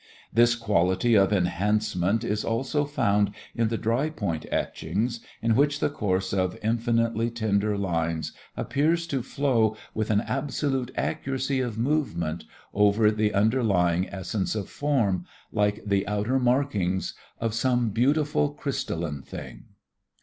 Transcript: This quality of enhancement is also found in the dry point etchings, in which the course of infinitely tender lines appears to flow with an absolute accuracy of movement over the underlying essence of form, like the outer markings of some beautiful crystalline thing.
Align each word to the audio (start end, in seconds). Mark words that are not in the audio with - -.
This 0.33 0.55
quality 0.55 1.13
of 1.15 1.31
enhancement 1.31 2.23
is 2.23 2.43
also 2.43 2.85
found 2.85 3.29
in 3.53 3.67
the 3.67 3.77
dry 3.77 4.09
point 4.09 4.47
etchings, 4.49 5.19
in 5.43 5.55
which 5.55 5.79
the 5.79 5.91
course 5.91 6.33
of 6.33 6.57
infinitely 6.63 7.29
tender 7.29 7.77
lines 7.77 8.33
appears 8.57 9.05
to 9.05 9.21
flow 9.21 9.77
with 9.93 10.09
an 10.09 10.21
absolute 10.21 10.89
accuracy 10.97 11.59
of 11.61 11.77
movement 11.77 12.45
over 12.73 13.11
the 13.11 13.35
underlying 13.35 14.09
essence 14.09 14.55
of 14.55 14.69
form, 14.71 15.27
like 15.51 15.85
the 15.85 16.07
outer 16.07 16.39
markings 16.39 17.13
of 17.39 17.53
some 17.53 17.91
beautiful 17.91 18.49
crystalline 18.55 19.21
thing. 19.21 19.65